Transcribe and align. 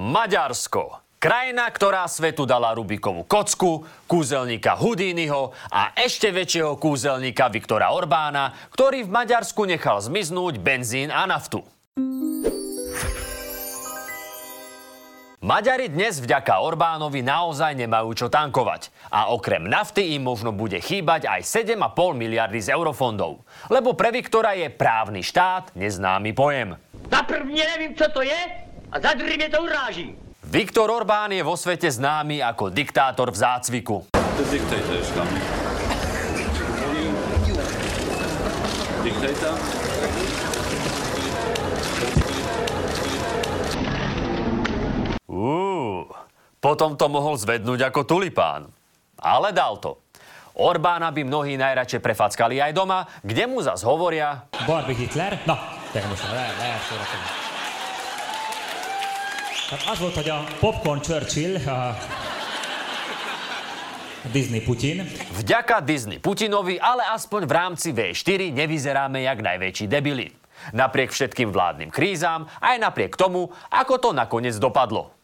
Maďarsko. 0.00 1.04
Krajina, 1.20 1.68
ktorá 1.68 2.08
svetu 2.08 2.48
dala 2.48 2.72
Rubikovú 2.72 3.28
kocku, 3.28 3.84
kúzelníka 4.08 4.72
Houdiniho 4.72 5.52
a 5.68 5.92
ešte 5.92 6.32
väčšieho 6.32 6.80
kúzelníka 6.80 7.52
Viktora 7.52 7.92
Orbána, 7.92 8.56
ktorý 8.72 9.04
v 9.04 9.12
Maďarsku 9.12 9.68
nechal 9.68 10.00
zmiznúť 10.00 10.56
benzín 10.56 11.12
a 11.12 11.28
naftu. 11.28 11.60
Maďari 15.44 15.92
dnes 15.92 16.24
vďaka 16.24 16.64
Orbánovi 16.64 17.20
naozaj 17.20 17.76
nemajú 17.76 18.16
čo 18.16 18.32
tankovať. 18.32 18.88
A 19.12 19.36
okrem 19.36 19.68
nafty 19.68 20.16
im 20.16 20.24
možno 20.24 20.48
bude 20.48 20.80
chýbať 20.80 21.28
aj 21.28 21.44
7,5 21.44 21.76
miliardy 22.16 22.60
z 22.64 22.72
eurofondov. 22.72 23.44
Lebo 23.68 23.92
pre 23.92 24.16
Viktora 24.16 24.56
je 24.56 24.72
právny 24.72 25.20
štát 25.20 25.76
neznámy 25.76 26.32
pojem. 26.32 26.80
Za 27.12 27.20
prvne 27.28 27.64
nevím, 27.76 27.92
co 27.92 28.08
to 28.08 28.24
je 28.24 28.69
a 28.92 29.00
za 29.00 29.14
druhý 29.14 29.36
mě 29.36 29.48
to 29.48 29.62
uráží. 29.62 30.16
Viktor 30.42 30.90
Orbán 30.90 31.30
je 31.30 31.42
vo 31.46 31.54
svete 31.54 31.86
známy 31.86 32.42
ako 32.42 32.74
diktátor 32.74 33.30
v 33.30 33.38
zácviku. 33.38 34.10
The 34.10 34.44
dictator 34.50 34.96
is 34.98 35.10
coming. 35.14 35.46
Dictator? 39.06 39.54
Uú, 45.30 46.10
potom 46.58 46.98
to 46.98 47.06
mohol 47.06 47.38
zvednúť 47.38 47.94
ako 47.94 48.02
tulipán. 48.02 48.66
Ale 49.22 49.54
dal 49.54 49.78
to. 49.78 50.02
Orbána 50.58 51.14
by 51.14 51.22
mnohí 51.22 51.54
najradšej 51.54 52.02
prefackali 52.02 52.58
aj 52.58 52.74
doma, 52.74 53.06
kde 53.22 53.46
mu 53.46 53.62
zas 53.62 53.86
hovoria 53.86 54.50
Barbie 54.66 54.98
Hitler. 54.98 55.38
Na, 55.46 55.78
természetesen 55.94 56.34
le, 56.34 56.44
lehet 56.58 56.82
szórakozni. 56.90 57.49
Tehát 59.70 59.86
az 59.86 59.98
volt, 59.98 60.14
hogy 60.14 60.28
a 60.28 60.44
Popcorn 60.58 60.98
Churchill, 60.98 61.54
a 61.68 61.94
Disney 64.32 64.60
Putin, 64.60 65.06
Vďaka 65.38 65.78
Disney 65.78 66.18
Putinovi, 66.18 66.74
ale 66.82 67.06
aspoň 67.14 67.46
v 67.46 67.52
rámci 67.54 67.94
V4 67.94 68.50
nevyzeráme 68.50 69.22
jak 69.22 69.38
najväčší 69.38 69.86
debili. 69.86 70.34
Napriek 70.74 71.14
všetkým 71.14 71.54
vládnym 71.54 71.94
krízam, 71.94 72.50
aj 72.58 72.82
napriek 72.82 73.14
tomu, 73.14 73.54
ako 73.70 73.94
to 74.02 74.10
nakoniec 74.10 74.58
dopadlo. 74.58 75.14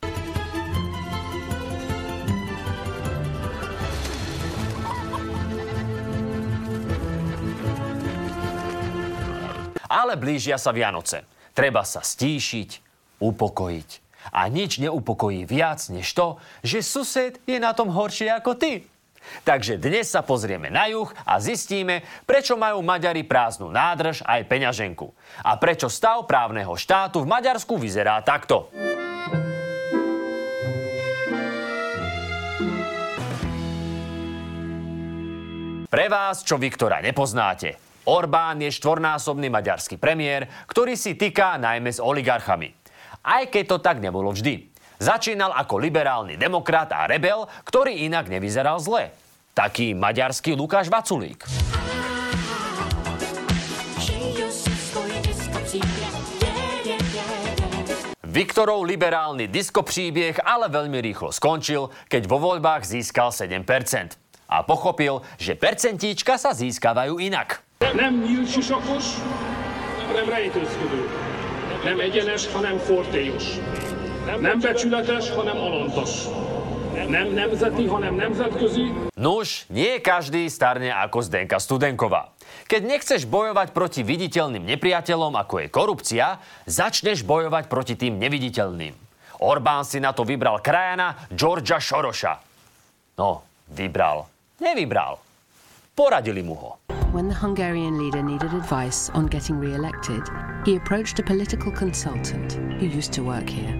Ale 9.90 10.14
blížia 10.14 10.54
sa 10.54 10.70
Vianoce. 10.70 11.26
Treba 11.50 11.82
sa 11.82 11.98
stíšiť, 11.98 12.70
upokojiť. 13.18 14.05
A 14.32 14.46
nič 14.50 14.78
neupokojí 14.82 15.46
viac 15.46 15.82
než 15.90 16.08
to, 16.14 16.38
že 16.62 16.82
sused 16.82 17.38
je 17.46 17.58
na 17.58 17.74
tom 17.74 17.90
horšie 17.90 18.30
ako 18.30 18.54
ty. 18.58 18.86
Takže 19.42 19.82
dnes 19.82 20.06
sa 20.06 20.22
pozrieme 20.22 20.70
na 20.70 20.86
juh 20.86 21.10
a 21.26 21.42
zistíme, 21.42 22.06
prečo 22.22 22.54
majú 22.54 22.78
Maďari 22.82 23.26
prázdnu 23.26 23.74
nádrž 23.74 24.22
aj 24.22 24.46
peňaženku. 24.46 25.10
A 25.42 25.58
prečo 25.58 25.90
stav 25.90 26.22
právneho 26.30 26.78
štátu 26.78 27.26
v 27.26 27.30
Maďarsku 27.30 27.74
vyzerá 27.74 28.22
takto. 28.22 28.70
Pre 35.86 36.06
vás, 36.10 36.42
čo 36.42 36.58
Viktora 36.58 36.98
nepoznáte. 36.98 37.78
Orbán 38.06 38.62
je 38.62 38.70
štvornásobný 38.70 39.50
maďarský 39.50 39.98
premiér, 39.98 40.46
ktorý 40.70 40.94
si 40.94 41.18
týka 41.18 41.58
najmä 41.58 41.90
s 41.90 41.98
oligarchami. 41.98 42.85
Aj 43.26 43.42
keď 43.50 43.64
to 43.74 43.78
tak 43.82 43.98
nebolo 43.98 44.30
vždy. 44.30 44.70
Začínal 45.02 45.50
ako 45.50 45.82
liberálny 45.82 46.38
demokrat 46.38 46.94
a 46.94 47.10
rebel, 47.10 47.50
ktorý 47.66 48.06
inak 48.06 48.30
nevyzeral 48.30 48.78
zle. 48.78 49.10
Taký 49.50 49.98
maďarský 49.98 50.54
Lukáš 50.54 50.86
Vaculík. 50.86 51.42
Viktorov 58.22 58.86
liberálny 58.86 59.50
disko 59.50 59.82
ale 60.46 60.70
veľmi 60.70 61.02
rýchlo 61.02 61.34
skončil, 61.34 61.90
keď 62.06 62.22
vo 62.30 62.38
voľbách 62.38 62.86
získal 62.86 63.34
7%. 63.34 64.14
A 64.46 64.62
pochopil, 64.62 65.26
že 65.34 65.58
percentíčka 65.58 66.38
sa 66.38 66.54
získavajú 66.54 67.18
inak. 67.18 67.66
Nem 67.82 68.22
nyílt 68.22 68.46
sisakos, 68.46 69.18
hanem 70.06 70.30
rejtőzködő. 70.30 71.25
Nem 71.86 72.02
egyenes, 72.02 72.50
hanem 72.50 72.78
fortélyos. 72.82 73.62
Nem 74.40 74.58
becsületes, 74.58 75.30
hanem 75.30 75.56
alantas. 75.56 76.26
Nem 77.08 77.30
nemzeti, 77.30 77.86
hanem 77.86 78.14
nemzetközi. 78.14 79.14
Nuž, 79.14 79.70
nie 79.70 80.02
každý 80.02 80.50
starne 80.50 80.90
ako 80.90 81.22
Zdenka 81.22 81.62
Studenková. 81.62 82.34
Keď 82.66 82.82
nechceš 82.82 83.22
bojovať 83.30 83.70
proti 83.70 84.02
viditeľným 84.02 84.66
nepriateľom, 84.66 85.38
ako 85.38 85.62
je 85.62 85.66
korupcia, 85.70 86.42
začneš 86.66 87.22
bojovať 87.22 87.70
proti 87.70 87.94
tým 87.94 88.18
neviditeľným. 88.18 88.94
Orbán 89.38 89.86
si 89.86 90.02
na 90.02 90.10
to 90.10 90.26
vybral 90.26 90.58
krajana 90.58 91.14
Georgia 91.30 91.78
Šoroša. 91.78 92.34
No, 93.14 93.46
vybral. 93.70 94.26
Nevybral. 94.58 95.22
Poradili 95.94 96.42
mu 96.42 96.58
ho. 96.58 96.70
When 97.12 97.28
the 97.28 97.34
Hungarian 97.34 97.98
leader 97.98 98.22
needed 98.22 98.52
advice 98.52 99.10
on 99.10 99.26
getting 99.26 99.58
re 99.58 99.74
elected, 99.74 100.22
he 100.64 100.76
approached 100.76 101.18
a 101.18 101.22
political 101.22 101.70
consultant 101.70 102.54
who 102.78 102.86
used 102.86 103.12
to 103.14 103.22
work 103.22 103.48
here. 103.48 103.72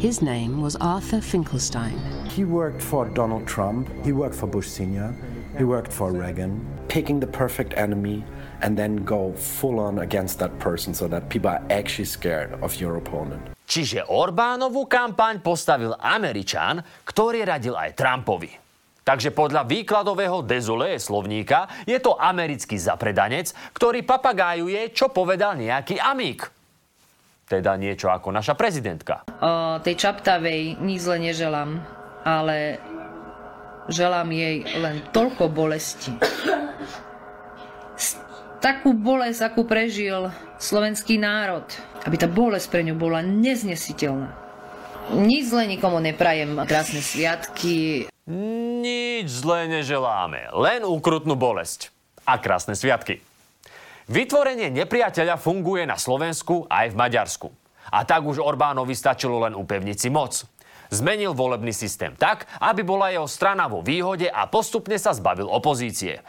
His 0.00 0.22
name 0.22 0.62
was 0.62 0.76
Arthur 0.80 1.20
Finkelstein. 1.20 1.98
He 2.30 2.44
worked 2.44 2.80
for 2.80 3.04
Donald 3.10 3.46
Trump, 3.46 3.90
he 4.04 4.12
worked 4.12 4.34
for 4.34 4.46
Bush 4.46 4.68
Sr., 4.68 5.14
he 5.58 5.64
worked 5.64 5.92
for 5.92 6.12
Reagan. 6.12 6.64
Picking 6.88 7.20
the 7.20 7.26
perfect 7.26 7.74
enemy 7.76 8.24
and 8.62 8.76
then 8.78 9.04
go 9.04 9.32
full 9.34 9.78
on 9.78 9.98
against 9.98 10.38
that 10.38 10.58
person 10.58 10.94
so 10.94 11.06
that 11.08 11.28
people 11.28 11.50
are 11.50 11.62
actually 11.70 12.06
scared 12.06 12.54
of 12.62 12.74
your 12.80 12.96
opponent. 12.96 13.42
Čiže 13.70 14.08
Orbánovú 14.10 14.90
kampaň 14.90 15.38
postavil 15.38 15.94
Američan, 15.94 16.82
ktorý 17.06 17.46
radil 17.46 17.78
aj 17.78 17.94
Trumpovi. 17.94 18.69
Takže 19.10 19.34
podľa 19.34 19.66
výkladového 19.66 20.46
dezolé 20.46 20.94
slovníka 21.02 21.66
je 21.82 21.98
to 21.98 22.14
americký 22.14 22.78
zapredanec, 22.78 23.50
ktorý 23.74 24.06
papagájuje, 24.06 24.94
čo 24.94 25.10
povedal 25.10 25.58
nejaký 25.58 25.98
amík. 25.98 26.46
Teda 27.50 27.74
niečo 27.74 28.06
ako 28.06 28.30
naša 28.30 28.54
prezidentka. 28.54 29.26
O 29.42 29.82
tej 29.82 29.98
Čaptavej 29.98 30.78
nič 30.78 31.02
zle 31.02 31.26
neželám, 31.26 31.82
ale 32.22 32.78
želám 33.90 34.30
jej 34.30 34.62
len 34.78 35.02
toľko 35.10 35.50
bolesti. 35.50 36.14
Takú 38.62 38.94
bolesť, 38.94 39.50
akú 39.50 39.66
prežil 39.66 40.30
slovenský 40.62 41.18
národ. 41.18 41.66
Aby 42.06 42.14
tá 42.14 42.30
bolesť 42.30 42.70
pre 42.70 42.86
ňu 42.86 42.94
bola 42.94 43.26
neznesiteľná. 43.26 44.30
Nič 45.18 45.50
zle 45.50 45.66
nikomu 45.66 45.98
neprajem. 45.98 46.62
Krásne 46.62 47.02
sviatky. 47.02 48.06
Nič 48.30 49.42
zlé 49.42 49.66
neželáme, 49.66 50.54
len 50.54 50.86
úkrutnú 50.86 51.34
bolesť. 51.34 51.90
A 52.22 52.38
krásne 52.38 52.78
sviatky. 52.78 53.18
Vytvorenie 54.06 54.70
nepriateľa 54.70 55.34
funguje 55.34 55.82
na 55.82 55.98
Slovensku 55.98 56.62
aj 56.70 56.94
v 56.94 56.98
Maďarsku. 56.98 57.48
A 57.90 58.06
tak 58.06 58.22
už 58.22 58.38
Orbánovi 58.38 58.94
stačilo 58.94 59.42
len 59.42 59.58
upevniť 59.58 59.96
si 59.98 60.14
moc. 60.14 60.46
Zmenil 60.94 61.34
volebný 61.34 61.74
systém 61.74 62.14
tak, 62.14 62.46
aby 62.62 62.86
bola 62.86 63.10
jeho 63.10 63.26
strana 63.26 63.66
vo 63.66 63.82
výhode 63.82 64.30
a 64.30 64.46
postupne 64.46 64.94
sa 64.94 65.10
zbavil 65.10 65.50
opozície. 65.50 66.22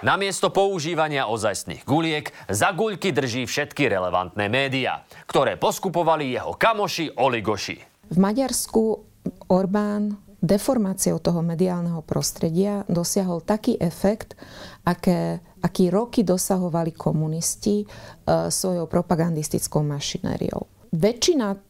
Namiesto 0.00 0.48
používania 0.48 1.28
ozajstných 1.28 1.84
guliek 1.84 2.32
za 2.48 2.72
guľky 2.72 3.12
drží 3.12 3.44
všetky 3.44 3.84
relevantné 3.84 4.48
médiá, 4.48 5.04
ktoré 5.28 5.60
poskupovali 5.60 6.32
jeho 6.32 6.56
kamoši 6.56 7.20
oligoši. 7.20 8.08
V 8.08 8.16
Maďarsku 8.16 8.82
Orbán 9.52 10.16
deformáciou 10.40 11.20
toho 11.20 11.44
mediálneho 11.44 12.00
prostredia 12.00 12.80
dosiahol 12.88 13.44
taký 13.44 13.76
efekt, 13.76 14.40
aké, 14.88 15.44
aký 15.60 15.92
roky 15.92 16.24
dosahovali 16.24 16.96
komunisti 16.96 17.84
e, 17.84 17.86
svojou 18.48 18.88
propagandistickou 18.88 19.84
mašinériou. 19.84 20.64
Väčšina 20.96 21.60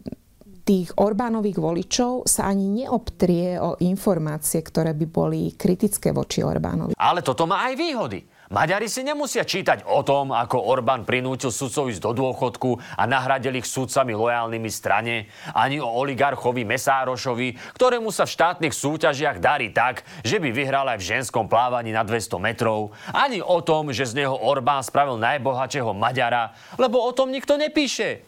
tých 0.71 0.95
Orbánových 1.03 1.59
voličov 1.59 2.31
sa 2.31 2.47
ani 2.47 2.87
neobtrie 2.87 3.59
o 3.59 3.75
informácie, 3.83 4.63
ktoré 4.63 4.95
by 4.95 5.07
boli 5.11 5.51
kritické 5.59 6.15
voči 6.15 6.47
Orbánovi. 6.47 6.95
Ale 6.95 7.27
toto 7.27 7.43
má 7.43 7.67
aj 7.67 7.75
výhody. 7.75 8.23
Maďari 8.55 8.87
si 8.87 9.03
nemusia 9.03 9.43
čítať 9.43 9.83
o 9.87 10.07
tom, 10.07 10.31
ako 10.31 10.63
Orbán 10.63 11.03
prinútil 11.03 11.51
sudcov 11.51 11.91
ísť 11.91 12.03
do 12.07 12.23
dôchodku 12.23 12.79
a 12.99 13.03
nahradil 13.03 13.59
ich 13.59 13.67
sudcami 13.67 14.15
lojálnymi 14.15 14.71
strane, 14.71 15.27
ani 15.55 15.83
o 15.83 15.91
oligarchovi 15.91 16.63
Mesárošovi, 16.63 17.75
ktorému 17.75 18.15
sa 18.15 18.27
v 18.27 18.35
štátnych 18.39 18.75
súťažiach 18.75 19.43
darí 19.43 19.75
tak, 19.75 20.07
že 20.23 20.39
by 20.39 20.55
vyhral 20.55 20.87
aj 20.87 21.03
v 21.03 21.09
ženskom 21.19 21.51
plávaní 21.51 21.91
na 21.91 22.07
200 22.07 22.39
metrov, 22.39 22.95
ani 23.11 23.43
o 23.43 23.59
tom, 23.63 23.91
že 23.91 24.07
z 24.07 24.23
neho 24.23 24.39
Orbán 24.39 24.87
spravil 24.87 25.19
najbohatšieho 25.19 25.91
Maďara, 25.95 26.55
lebo 26.79 27.03
o 27.03 27.11
tom 27.11 27.35
nikto 27.35 27.59
nepíše. 27.59 28.23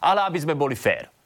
Ale 0.00 0.24
aby 0.24 0.40
sme 0.40 0.56
boli 0.56 0.76
fér. 0.76 1.21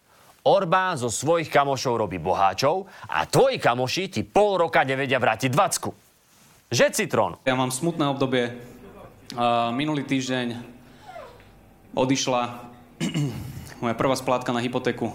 Orbán 0.47 0.95
zo 0.95 1.11
svojich 1.11 1.51
kamošov 1.51 2.07
robí 2.07 2.23
boháčov 2.23 2.87
a 3.11 3.27
tvoji 3.27 3.59
kamoši 3.59 4.07
ti 4.07 4.23
pol 4.23 4.63
roka 4.63 4.87
nevedia 4.87 5.19
vrátiť 5.19 5.51
dvacku. 5.51 5.91
Že 6.71 6.87
Citrón? 6.95 7.43
Ja 7.43 7.59
mám 7.59 7.75
smutné 7.75 8.07
obdobie. 8.07 8.55
Uh, 9.35 9.75
minulý 9.75 10.07
týždeň 10.07 10.55
odišla 11.99 12.63
moja 13.83 13.95
prvá 13.99 14.15
splátka 14.15 14.55
na 14.55 14.63
hypotéku. 14.63 15.11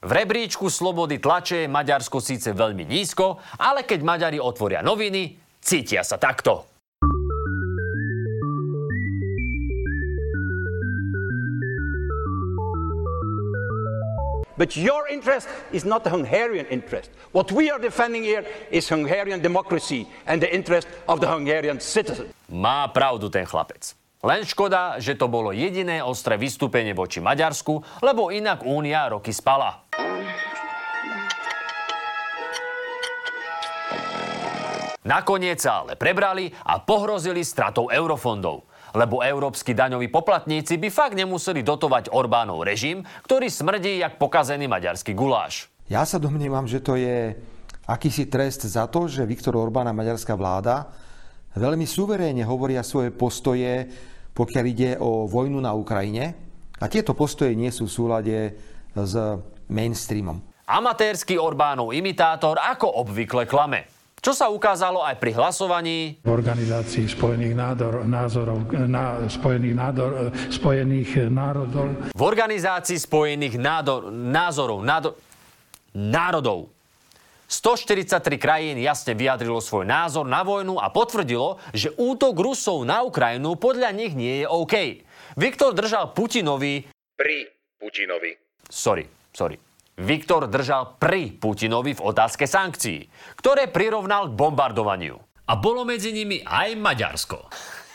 V 0.00 0.10
rebríčku 0.12 0.68
slobody 0.68 1.16
tlače 1.16 1.64
je 1.64 1.72
Maďarsko 1.72 2.20
síce 2.20 2.52
veľmi 2.52 2.88
nízko, 2.88 3.40
ale 3.56 3.88
keď 3.88 4.00
Maďari 4.04 4.38
otvoria 4.40 4.84
noviny, 4.84 5.36
cítia 5.60 6.04
sa 6.04 6.16
takto. 6.16 6.69
But 14.60 14.76
your 14.76 15.08
interest 15.08 15.48
is 15.72 15.88
not 15.88 16.04
the 16.04 16.12
Hungarian 16.12 16.68
interest. 16.68 17.08
What 17.32 17.48
we 17.48 17.72
are 17.72 17.80
defending 17.80 18.28
here 18.28 18.44
is 18.68 18.84
Hungarian 18.92 19.40
democracy 19.40 20.04
and 20.28 20.36
the 20.36 20.52
interest 20.52 20.84
of 21.08 21.24
the 21.24 21.32
Hungarian 21.32 21.80
citizen. 21.80 22.28
Má 22.52 22.84
pravdu 22.92 23.32
ten 23.32 23.48
chlapec. 23.48 23.96
Len 24.20 24.44
škoda, 24.44 25.00
že 25.00 25.16
to 25.16 25.32
bolo 25.32 25.48
jediné 25.56 26.04
ostré 26.04 26.36
vystúpenie 26.36 26.92
voči 26.92 27.24
Maďarsku, 27.24 28.04
lebo 28.04 28.28
inak 28.28 28.60
Únia 28.68 29.08
roky 29.08 29.32
spala. 29.32 29.88
Nakoniec 35.08 35.56
sa 35.56 35.88
ale 35.88 35.96
prebrali 35.96 36.52
a 36.68 36.84
pohrozili 36.84 37.40
stratou 37.48 37.88
eurofondov 37.88 38.69
lebo 38.94 39.22
európsky 39.22 39.74
daňoví 39.76 40.10
poplatníci 40.10 40.78
by 40.78 40.88
fakt 40.90 41.16
nemuseli 41.16 41.62
dotovať 41.62 42.10
Orbánov 42.10 42.66
režim, 42.66 43.06
ktorý 43.26 43.46
smrdí 43.46 44.02
jak 44.02 44.18
pokazený 44.18 44.66
maďarský 44.66 45.14
guláš. 45.14 45.70
Ja 45.90 46.06
sa 46.06 46.22
domnievam, 46.22 46.70
že 46.70 46.78
to 46.78 46.94
je 46.94 47.34
akýsi 47.90 48.30
trest 48.30 48.62
za 48.66 48.86
to, 48.86 49.10
že 49.10 49.26
Viktor 49.26 49.58
Orbán 49.58 49.90
a 49.90 49.94
maďarská 49.94 50.38
vláda 50.38 50.90
veľmi 51.58 51.82
suverénne 51.82 52.46
hovoria 52.46 52.86
svoje 52.86 53.10
postoje, 53.10 53.90
pokiaľ 54.30 54.64
ide 54.70 54.90
o 55.02 55.26
vojnu 55.26 55.58
na 55.58 55.74
Ukrajine. 55.74 56.38
A 56.80 56.86
tieto 56.86 57.12
postoje 57.12 57.58
nie 57.58 57.68
sú 57.74 57.90
v 57.90 57.94
súlade 57.94 58.38
s 58.94 59.14
mainstreamom. 59.66 60.40
Amatérsky 60.70 61.34
Orbánov 61.34 61.90
imitátor 61.90 62.56
ako 62.56 63.02
obvykle 63.02 63.44
klame. 63.44 63.99
Čo 64.20 64.36
sa 64.36 64.52
ukázalo 64.52 65.00
aj 65.00 65.16
pri 65.16 65.32
hlasovaní 65.32 66.20
v 66.20 66.28
Organizácii 66.28 67.08
spojených 67.08 67.56
nádor, 67.56 68.04
názorov, 68.04 68.68
na, 68.68 69.24
spojených, 69.32 69.72
nádor, 69.72 70.10
spojených 70.52 71.10
národov. 71.32 71.88
V 72.12 72.20
Organizácii 72.20 73.00
spojených 73.00 73.56
nádor, 73.56 74.12
názorov, 74.12 74.84
nádor, 74.84 75.16
národov. 75.96 76.68
143 77.48 78.20
krajín 78.36 78.76
jasne 78.76 79.16
vyjadrilo 79.16 79.58
svoj 79.58 79.88
názor 79.88 80.28
na 80.28 80.44
vojnu 80.44 80.76
a 80.76 80.92
potvrdilo, 80.92 81.56
že 81.72 81.88
útok 81.96 82.36
Rusov 82.36 82.84
na 82.84 83.00
Ukrajinu 83.00 83.56
podľa 83.56 83.88
nich 83.96 84.12
nie 84.12 84.44
je 84.44 84.46
OK. 84.46 85.00
Viktor 85.40 85.72
držal 85.72 86.12
Putinovi... 86.12 86.84
Pri 87.16 87.48
Putinovi. 87.80 88.36
Sorry, 88.68 89.08
sorry. 89.32 89.69
Viktor 90.00 90.48
držal 90.48 90.96
pri 90.96 91.36
Putinovi 91.36 91.92
v 91.92 92.00
otázke 92.00 92.48
sankcií, 92.48 93.04
ktoré 93.36 93.68
prirovnal 93.68 94.32
k 94.32 94.36
bombardovaniu. 94.36 95.20
A 95.44 95.52
bolo 95.60 95.84
medzi 95.84 96.08
nimi 96.16 96.40
aj 96.40 96.72
Maďarsko. 96.80 97.38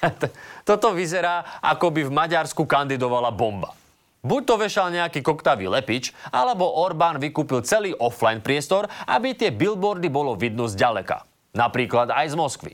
Toto 0.69 0.93
vyzerá, 0.93 1.57
ako 1.65 1.89
by 1.89 2.01
v 2.05 2.13
Maďarsku 2.13 2.69
kandidovala 2.69 3.33
bomba. 3.33 3.73
Buď 4.21 4.41
to 4.45 4.55
vešal 4.61 4.93
nejaký 4.93 5.25
koktavý 5.25 5.65
lepič, 5.65 6.13
alebo 6.29 6.69
Orbán 6.77 7.17
vykúpil 7.17 7.65
celý 7.65 7.97
offline 7.97 8.41
priestor, 8.41 8.85
aby 9.09 9.33
tie 9.33 9.49
billboardy 9.49 10.09
bolo 10.09 10.37
vidno 10.37 10.69
z 10.69 10.77
ďaleka. 10.77 11.25
Napríklad 11.57 12.13
aj 12.13 12.33
z 12.33 12.35
Moskvy. 12.37 12.73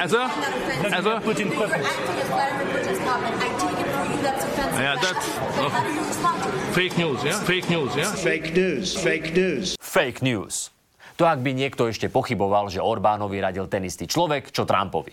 Ez 0.00 0.12
a, 0.16 0.24
ez 0.80 1.04
a, 1.04 1.20
Yeah, 4.20 5.00
that's 5.00 5.26
oh, 5.56 5.72
fake 6.76 6.96
news, 7.00 7.24
yeah? 7.24 7.40
Fake 7.40 7.68
news, 7.72 7.92
yeah? 7.96 8.12
Fake 8.12 8.52
news, 8.52 8.92
fake 8.92 9.32
news. 9.32 9.66
Fake 9.80 10.20
news. 10.20 10.68
To 11.16 11.28
ak 11.28 11.40
by 11.40 11.52
niekto 11.52 11.88
ešte 11.88 12.08
pochyboval, 12.08 12.72
že 12.72 12.80
Orbánovi 12.80 13.40
radil 13.40 13.68
ten 13.68 13.84
istý 13.84 14.08
človek, 14.08 14.52
čo 14.52 14.64
Trumpovi. 14.64 15.12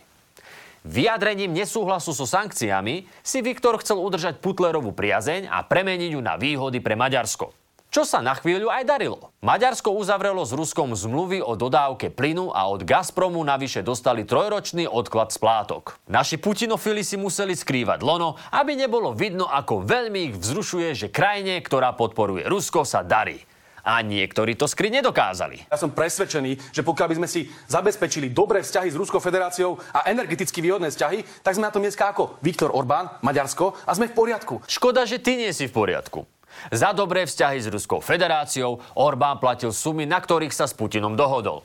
Vyjadrením 0.88 1.52
nesúhlasu 1.52 2.16
so 2.16 2.24
sankciami 2.24 3.04
si 3.20 3.44
Viktor 3.44 3.76
chcel 3.84 4.00
udržať 4.00 4.40
Putlerovú 4.40 4.96
priazeň 4.96 5.52
a 5.52 5.64
premeniť 5.68 6.16
ju 6.16 6.22
na 6.24 6.40
výhody 6.40 6.80
pre 6.80 6.96
Maďarsko. 6.96 7.52
Čo 7.88 8.04
sa 8.04 8.20
na 8.20 8.36
chvíľu 8.36 8.68
aj 8.68 8.84
darilo. 8.84 9.32
Maďarsko 9.40 9.96
uzavrelo 9.96 10.44
s 10.44 10.52
Ruskom 10.52 10.92
zmluvy 10.92 11.40
o 11.40 11.56
dodávke 11.56 12.12
plynu 12.12 12.52
a 12.52 12.68
od 12.68 12.84
Gazpromu 12.84 13.40
navyše 13.48 13.80
dostali 13.80 14.28
trojročný 14.28 14.92
odklad 14.92 15.32
splátok. 15.32 15.96
Naši 16.12 16.36
putinofili 16.36 17.00
si 17.00 17.16
museli 17.16 17.56
skrývať 17.56 18.04
lono, 18.04 18.36
aby 18.52 18.76
nebolo 18.76 19.16
vidno, 19.16 19.48
ako 19.48 19.88
veľmi 19.88 20.30
ich 20.30 20.36
vzrušuje, 20.36 20.90
že 21.00 21.08
krajine, 21.16 21.64
ktorá 21.64 21.96
podporuje 21.96 22.44
Rusko, 22.52 22.84
sa 22.84 23.08
darí 23.08 23.40
a 23.88 24.04
niektorí 24.04 24.60
to 24.60 24.68
skry 24.68 24.92
nedokázali. 24.92 25.72
Ja 25.72 25.80
som 25.80 25.96
presvedčený, 25.96 26.76
že 26.76 26.84
pokiaľ 26.84 27.08
by 27.08 27.16
sme 27.24 27.30
si 27.32 27.48
zabezpečili 27.72 28.36
dobré 28.36 28.60
vzťahy 28.60 28.92
s 28.92 29.00
Ruskou 29.00 29.24
federáciou 29.24 29.80
a 29.96 30.04
energeticky 30.12 30.60
výhodné 30.60 30.92
vzťahy, 30.92 31.24
tak 31.40 31.56
sme 31.56 31.64
na 31.64 31.72
tom 31.72 31.88
dneska 31.88 32.12
ako 32.12 32.36
Viktor 32.44 32.76
Orbán, 32.76 33.16
Maďarsko 33.24 33.80
a 33.88 33.96
sme 33.96 34.12
v 34.12 34.14
poriadku. 34.14 34.60
Škoda, 34.68 35.08
že 35.08 35.24
ty 35.24 35.40
nie 35.40 35.56
si 35.56 35.72
v 35.72 35.74
poriadku. 35.74 36.28
Za 36.74 36.92
dobré 36.92 37.24
vzťahy 37.24 37.64
s 37.64 37.68
Ruskou 37.72 38.04
federáciou 38.04 38.84
Orbán 38.98 39.40
platil 39.40 39.72
sumy, 39.72 40.10
na 40.10 40.20
ktorých 40.20 40.52
sa 40.52 40.66
s 40.68 40.74
Putinom 40.74 41.16
dohodol. 41.16 41.64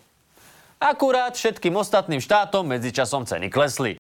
Akurát 0.83 1.35
všetkým 1.39 1.79
ostatným 1.79 2.19
štátom 2.19 2.67
medzičasom 2.67 3.23
ceny 3.23 3.47
klesli. 3.51 3.99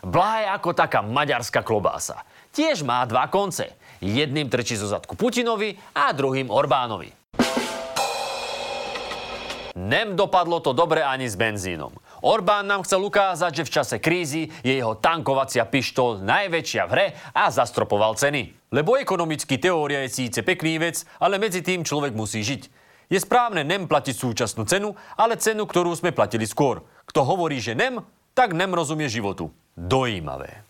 Blá 0.00 0.32
je 0.40 0.46
ako 0.48 0.70
taká 0.72 1.04
maďarská 1.04 1.60
klobása. 1.60 2.24
Tiež 2.56 2.84
má 2.84 3.04
dva 3.04 3.28
konce. 3.28 3.76
Jedným 4.00 4.48
trčí 4.48 4.76
zo 4.80 4.88
zadku 4.88 5.12
Putinovi 5.12 5.76
a 5.92 6.08
druhým 6.16 6.48
Orbánovi. 6.48 7.12
Nem 9.76 10.16
dopadlo 10.16 10.60
to 10.60 10.72
dobre 10.72 11.04
ani 11.04 11.28
s 11.28 11.36
benzínom. 11.36 11.92
Orbán 12.20 12.68
nám 12.68 12.84
chcel 12.84 13.00
ukázať, 13.00 13.64
že 13.64 13.66
v 13.66 13.74
čase 13.80 13.96
krízy 13.96 14.52
je 14.60 14.76
jeho 14.76 14.92
tankovacia 14.96 15.64
pištol 15.64 16.20
najväčšia 16.20 16.82
v 16.84 16.92
hre 16.92 17.06
a 17.32 17.48
zastropoval 17.48 18.16
ceny. 18.20 18.52
Lebo 18.70 19.00
ekonomický 19.00 19.56
teória 19.56 20.04
je 20.04 20.24
síce 20.24 20.44
pekný 20.44 20.76
vec, 20.76 21.08
ale 21.16 21.40
medzi 21.40 21.64
tým 21.64 21.80
človek 21.80 22.12
musí 22.12 22.44
žiť. 22.44 22.62
Je 23.10 23.18
správne 23.18 23.66
nem 23.66 23.90
platiť 23.90 24.14
súčasnú 24.14 24.68
cenu, 24.68 24.94
ale 25.18 25.40
cenu, 25.40 25.66
ktorú 25.66 25.90
sme 25.96 26.14
platili 26.14 26.46
skôr. 26.46 26.86
Kto 27.08 27.26
hovorí, 27.26 27.58
že 27.58 27.74
nem, 27.74 27.98
tak 28.36 28.54
nem 28.54 28.70
rozumie 28.70 29.10
životu. 29.10 29.50
Dojímavé. 29.74 30.62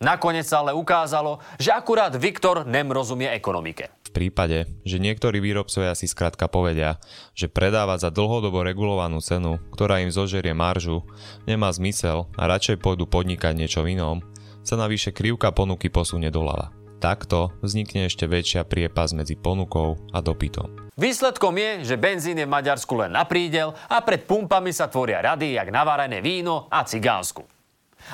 Nakoniec 0.00 0.48
sa 0.48 0.64
ale 0.64 0.72
ukázalo, 0.72 1.44
že 1.60 1.72
akurát 1.72 2.12
Viktor 2.16 2.64
nem 2.64 2.88
rozumie 2.88 3.28
ekonomike. 3.32 3.99
V 4.10 4.26
prípade, 4.26 4.66
že 4.82 4.98
niektorí 4.98 5.38
výrobcovia 5.38 5.94
si 5.94 6.10
skrátka 6.10 6.50
povedia, 6.50 6.98
že 7.38 7.46
predávať 7.46 8.02
za 8.02 8.10
dlhodobo 8.10 8.66
regulovanú 8.66 9.22
cenu, 9.22 9.62
ktorá 9.70 10.02
im 10.02 10.10
zožerie 10.10 10.50
maržu, 10.50 11.06
nemá 11.46 11.70
zmysel 11.70 12.26
a 12.34 12.50
radšej 12.50 12.82
pôjdu 12.82 13.06
podnikať 13.06 13.54
niečo 13.54 13.86
inom, 13.86 14.18
sa 14.66 14.74
navyše 14.74 15.14
krivka 15.14 15.54
ponuky 15.54 15.94
posunie 15.94 16.26
doľava. 16.26 16.74
Takto 16.98 17.54
vznikne 17.62 18.10
ešte 18.10 18.26
väčšia 18.26 18.66
priepas 18.66 19.14
medzi 19.14 19.38
ponukou 19.38 19.94
a 20.10 20.18
dopytom. 20.18 20.90
Výsledkom 20.98 21.54
je, 21.54 21.94
že 21.94 21.94
benzín 21.94 22.42
je 22.42 22.50
v 22.50 22.54
Maďarsku 22.58 22.90
len 22.98 23.14
na 23.14 23.22
prídel 23.22 23.70
a 23.86 24.02
pred 24.02 24.26
pumpami 24.26 24.74
sa 24.74 24.90
tvoria 24.90 25.22
rady 25.22 25.54
jak 25.54 25.70
navarené 25.70 26.18
víno 26.18 26.66
a 26.66 26.82
cigánsku. 26.82 27.46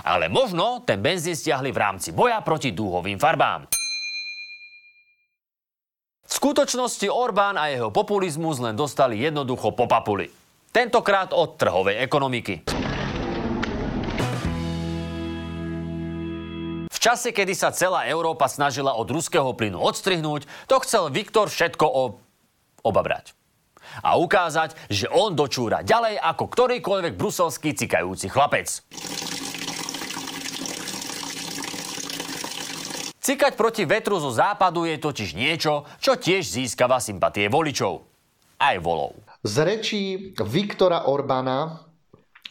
Ale 0.04 0.28
možno 0.28 0.84
ten 0.84 1.00
benzín 1.00 1.32
stiahli 1.32 1.72
v 1.72 1.80
rámci 1.80 2.12
boja 2.12 2.44
proti 2.44 2.76
dúhovým 2.76 3.16
farbám. 3.16 3.85
Skutočnosti 6.46 7.10
Orbán 7.10 7.58
a 7.58 7.74
jeho 7.74 7.90
populizmus 7.90 8.62
len 8.62 8.78
dostali 8.78 9.18
jednoducho 9.18 9.74
po 9.74 9.90
papuli. 9.90 10.30
Tentokrát 10.70 11.34
od 11.34 11.58
trhovej 11.58 11.98
ekonomiky. 11.98 12.70
V 16.86 16.98
čase, 17.02 17.34
kedy 17.34 17.50
sa 17.50 17.74
celá 17.74 18.06
Európa 18.06 18.46
snažila 18.46 18.94
od 18.94 19.10
ruského 19.10 19.58
plynu 19.58 19.82
odstrihnúť, 19.82 20.46
to 20.70 20.78
chcel 20.86 21.10
Viktor 21.10 21.50
všetko 21.50 21.82
o... 21.82 22.22
obabrať. 22.86 23.34
A 24.06 24.14
ukázať, 24.14 24.78
že 24.86 25.10
on 25.10 25.34
dočúra 25.34 25.82
ďalej 25.82 26.14
ako 26.14 26.46
ktorýkoľvek 26.46 27.18
bruselský 27.18 27.74
cikajúci 27.74 28.30
chlapec. 28.30 28.86
Cikať 33.26 33.58
proti 33.58 33.82
vetru 33.82 34.22
zo 34.22 34.30
západu 34.30 34.86
je 34.86 35.02
totiž 35.02 35.34
niečo, 35.34 35.82
čo 35.98 36.14
tiež 36.14 36.46
získava 36.46 37.02
sympatie 37.02 37.50
voličov. 37.50 38.06
Aj 38.62 38.78
volov. 38.78 39.18
Z 39.42 39.66
rečí 39.66 40.02
Viktora 40.38 41.10
Orbána, 41.10 41.90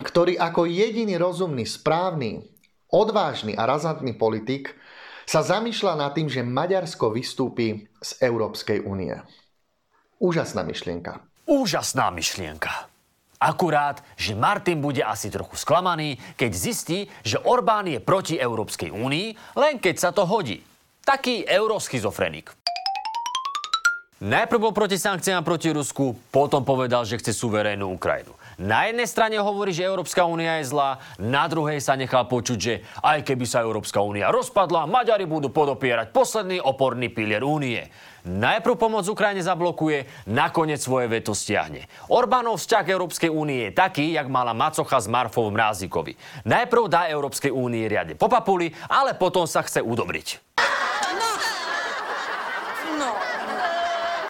ktorý 0.03 0.35
ako 0.35 0.67
jediný 0.67 1.15
rozumný, 1.15 1.63
správny, 1.63 2.43
odvážny 2.91 3.55
a 3.55 3.63
razantný 3.63 4.19
politik 4.19 4.75
sa 5.23 5.47
zamýšľa 5.47 5.95
nad 5.95 6.11
tým, 6.11 6.27
že 6.27 6.43
Maďarsko 6.43 7.07
vystúpi 7.07 7.87
z 8.03 8.11
Európskej 8.19 8.83
únie. 8.83 9.15
Úžasná 10.19 10.67
myšlienka. 10.67 11.23
Úžasná 11.47 12.11
myšlienka. 12.11 12.91
Akurát, 13.45 14.01
že 14.17 14.33
Martin 14.33 14.81
bude 14.81 15.05
asi 15.05 15.29
trochu 15.29 15.53
sklamaný, 15.53 16.17
keď 16.33 16.51
zistí, 16.57 17.05
že 17.21 17.37
Orbán 17.45 17.85
je 17.85 18.01
proti 18.01 18.41
Európskej 18.41 18.89
únii, 18.89 19.53
len 19.53 19.77
keď 19.77 19.95
sa 20.01 20.09
to 20.09 20.25
hodí. 20.25 20.65
Taký 21.05 21.45
euroschizofrenik. 21.45 22.49
Najprv 24.25 24.57
bol 24.57 24.73
proti 24.73 24.97
sankciám 24.97 25.45
proti 25.45 25.69
Rusku, 25.69 26.17
potom 26.33 26.65
povedal, 26.65 27.05
že 27.05 27.21
chce 27.21 27.37
suverénnu 27.37 27.85
Ukrajinu. 27.93 28.33
Na 28.55 28.87
jednej 28.87 29.03
strane 29.03 29.35
hovorí, 29.35 29.75
že 29.75 29.83
Európska 29.83 30.23
únia 30.23 30.63
je 30.63 30.71
zlá, 30.71 31.03
na 31.19 31.43
druhej 31.51 31.83
sa 31.83 31.99
nechal 31.99 32.23
počuť, 32.23 32.57
že 32.59 32.73
aj 33.03 33.27
keby 33.27 33.43
sa 33.43 33.67
Európska 33.67 33.99
únia 33.99 34.31
rozpadla, 34.31 34.87
Maďari 34.87 35.27
budú 35.27 35.51
podopierať 35.51 36.15
posledný 36.15 36.63
oporný 36.63 37.11
pilier 37.11 37.43
únie. 37.43 37.83
Najprv 38.25 38.79
pomoc 38.79 39.05
Ukrajine 39.05 39.43
zablokuje, 39.43 40.09
nakoniec 40.31 40.79
svoje 40.79 41.11
veto 41.11 41.35
stiahne. 41.35 41.85
Orbánov 42.09 42.57
vzťah 42.57 42.85
Európskej 42.89 43.29
únie 43.29 43.69
je 43.69 43.77
taký, 43.77 44.15
jak 44.15 44.31
mala 44.31 44.55
macocha 44.55 44.97
s 44.97 45.11
Marfovom 45.11 45.53
Mrázikovi. 45.53 46.15
Najprv 46.47 46.83
dá 46.89 47.11
Európskej 47.11 47.53
únie 47.53 47.85
riadne 47.85 48.15
po 48.15 48.31
papuli, 48.31 48.71
ale 48.89 49.13
potom 49.19 49.45
sa 49.45 49.61
chce 49.61 49.83
udobriť. 49.83 50.55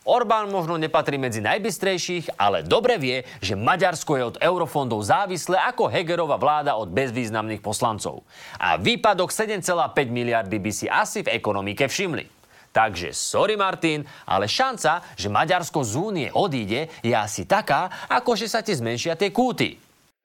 Orbán 0.06 0.54
možno 0.54 0.78
nepatrí 0.78 1.18
medzi 1.18 1.42
najbystrejších, 1.42 2.38
ale 2.38 2.62
dobre 2.62 3.02
vie, 3.02 3.26
že 3.42 3.58
Maďarsko 3.58 4.14
je 4.14 4.24
od 4.30 4.38
eurofondov 4.38 5.02
závislé 5.02 5.58
ako 5.58 5.90
Hegerova 5.90 6.38
vláda 6.38 6.78
od 6.78 6.94
bezvýznamných 6.94 7.58
poslancov. 7.66 8.22
A 8.62 8.78
výpadok 8.78 9.34
7,5 9.34 9.66
miliardy 10.14 10.62
by 10.62 10.70
si 10.70 10.86
asi 10.86 11.26
v 11.26 11.34
ekonomike 11.34 11.90
všimli. 11.90 12.30
Takže 12.70 13.18
sorry 13.18 13.58
Martin, 13.58 14.06
ale 14.30 14.46
šanca, 14.46 15.18
že 15.18 15.26
Maďarsko 15.26 15.82
z 15.82 15.94
únie 15.98 16.28
odíde, 16.30 16.86
je 17.02 17.16
asi 17.18 17.50
taká, 17.50 17.90
ako 18.06 18.38
že 18.38 18.46
sa 18.46 18.62
ti 18.62 18.78
zmenšia 18.78 19.18
tie 19.18 19.34
kúty. 19.34 19.74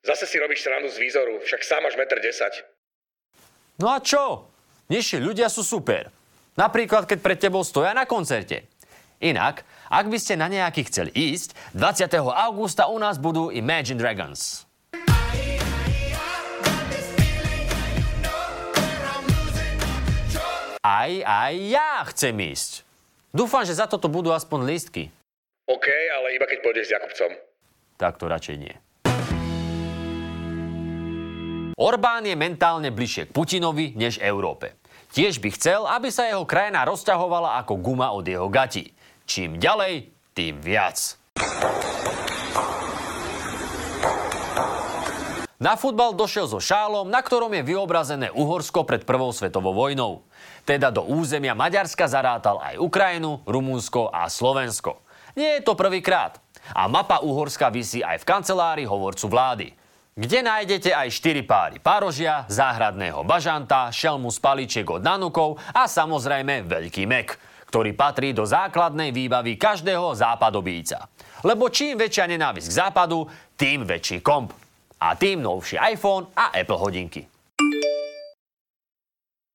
Zase 0.04 0.28
si 0.28 0.36
robíš 0.36 0.60
srandu 0.60 0.92
z 0.92 1.00
výzoru, 1.00 1.40
však 1.40 1.60
sám 1.64 1.88
máš 1.88 1.96
1,10 1.96 2.04
m. 2.04 2.68
No 3.80 3.88
a 3.88 3.96
čo? 4.04 4.44
Nižší 4.92 5.24
ľudia 5.24 5.48
sú 5.48 5.64
super. 5.64 6.12
Napríklad, 6.52 7.08
keď 7.08 7.18
pred 7.24 7.38
tebou 7.40 7.64
stoja 7.64 7.96
na 7.96 8.04
koncerte. 8.04 8.68
Inak, 9.20 9.68
ak 9.92 10.08
by 10.08 10.16
ste 10.16 10.32
na 10.40 10.48
nejaký 10.48 10.88
chceli 10.88 11.12
ísť, 11.12 11.52
20. 11.76 12.24
augusta 12.24 12.88
u 12.88 12.96
nás 12.96 13.20
budú 13.20 13.52
Imagine 13.52 14.00
Dragons. 14.00 14.64
Aj, 20.80 21.12
aj 21.12 21.52
ja 21.68 22.00
chcem 22.08 22.32
ísť. 22.32 22.80
Dúfam, 23.28 23.60
že 23.68 23.76
za 23.76 23.84
toto 23.84 24.08
budú 24.08 24.32
aspoň 24.32 24.64
lístky. 24.64 25.12
OK, 25.68 25.86
ale 26.16 26.40
iba 26.40 26.48
keď 26.48 26.58
pôjdeš 26.64 26.88
s 26.88 26.94
Jakubcom. 26.96 27.30
Tak 28.00 28.16
to 28.16 28.24
radšej 28.24 28.56
nie. 28.56 28.74
Orbán 31.76 32.24
je 32.24 32.36
mentálne 32.40 32.88
bližšie 32.88 33.28
k 33.28 33.34
Putinovi 33.36 33.92
než 34.00 34.16
Európe. 34.24 34.80
Tiež 35.12 35.44
by 35.44 35.52
chcel, 35.52 35.84
aby 35.84 36.08
sa 36.08 36.24
jeho 36.24 36.48
krajina 36.48 36.88
rozťahovala 36.88 37.60
ako 37.60 37.76
guma 37.84 38.16
od 38.16 38.24
jeho 38.24 38.48
gatí. 38.48 38.96
Čím 39.30 39.62
ďalej, 39.62 40.10
tým 40.34 40.58
viac. 40.58 41.14
Na 45.62 45.78
futbal 45.78 46.18
došiel 46.18 46.50
so 46.50 46.58
šálom, 46.58 47.06
na 47.06 47.22
ktorom 47.22 47.54
je 47.54 47.62
vyobrazené 47.62 48.34
Uhorsko 48.34 48.82
pred 48.82 49.06
Prvou 49.06 49.30
svetovou 49.30 49.70
vojnou. 49.70 50.26
Teda 50.66 50.90
do 50.90 51.06
územia 51.06 51.54
Maďarska 51.54 52.10
zarátal 52.10 52.58
aj 52.58 52.82
Ukrajinu, 52.82 53.38
Rumúnsko 53.46 54.10
a 54.10 54.26
Slovensko. 54.26 54.98
Nie 55.38 55.62
je 55.62 55.62
to 55.62 55.78
prvýkrát. 55.78 56.42
A 56.74 56.90
mapa 56.90 57.22
Uhorska 57.22 57.70
visí 57.70 58.02
aj 58.02 58.26
v 58.26 58.28
kancelárii 58.34 58.90
hovorcu 58.90 59.30
vlády 59.30 59.68
kde 60.20 60.42
nájdete 60.42 60.90
aj 60.92 61.08
4 61.16 61.48
páry 61.48 61.76
párožia, 61.80 62.44
záhradného 62.50 63.24
bažanta, 63.24 63.88
šelmu 63.88 64.28
z 64.28 64.42
paličiek 64.42 64.84
od 64.84 65.00
nanukov 65.00 65.56
a 65.72 65.88
samozrejme 65.88 66.66
veľký 66.66 67.08
mek 67.08 67.40
ktorý 67.70 67.94
patrí 67.94 68.34
do 68.34 68.42
základnej 68.42 69.14
výbavy 69.14 69.54
každého 69.54 70.18
západobíca. 70.18 71.06
Lebo 71.46 71.70
čím 71.70 71.94
väčšia 71.94 72.26
nenávisť 72.26 72.66
k 72.66 72.78
západu, 72.82 73.30
tým 73.54 73.86
väčší 73.86 74.18
komp. 74.18 74.50
A 75.00 75.14
tým 75.14 75.40
novší 75.40 75.78
iPhone 75.78 76.28
a 76.34 76.50
Apple 76.50 76.76
hodinky. 76.76 77.22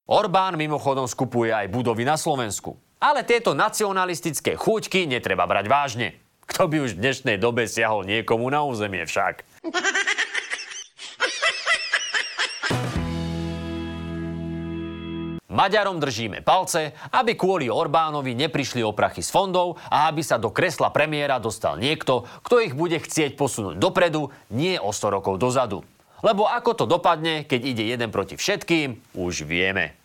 Orbán 0.07 0.55
mimochodom 0.55 1.05
skupuje 1.05 1.51
aj 1.51 1.67
budovy 1.69 2.07
na 2.07 2.15
Slovensku. 2.15 2.79
Ale 3.03 3.27
tieto 3.27 3.51
nacionalistické 3.51 4.55
chuťky 4.55 5.05
netreba 5.05 5.43
brať 5.45 5.65
vážne. 5.67 6.07
Kto 6.48 6.72
by 6.72 6.77
už 6.88 6.95
v 6.95 7.01
dnešnej 7.03 7.38
dobe 7.38 7.67
siahol 7.67 8.07
niekomu 8.07 8.48
na 8.48 8.63
územie 8.63 9.03
však? 9.03 9.43
Maďarom 15.55 16.03
držíme 16.03 16.43
palce, 16.43 16.91
aby 17.15 17.39
kvôli 17.39 17.71
Orbánovi 17.71 18.35
neprišli 18.35 18.83
o 18.83 18.91
prachy 18.91 19.24
z 19.24 19.31
fondov 19.31 19.79
a 19.88 20.12
aby 20.12 20.19
sa 20.19 20.35
do 20.35 20.51
kresla 20.51 20.91
premiéra 20.91 21.39
dostal 21.39 21.79
niekto, 21.79 22.27
kto 22.43 22.59
ich 22.59 22.75
bude 22.75 23.00
chcieť 23.00 23.39
posunúť 23.39 23.79
dopredu, 23.79 24.35
nie 24.51 24.75
o 24.75 24.91
100 24.91 25.15
rokov 25.15 25.39
dozadu. 25.39 25.88
Lebo 26.19 26.43
ako 26.43 26.83
to 26.83 26.85
dopadne, 26.91 27.47
keď 27.47 27.62
ide 27.71 27.83
jeden 27.88 28.12
proti 28.12 28.35
všetkým, 28.35 29.15
už 29.15 29.47
vieme. 29.47 29.95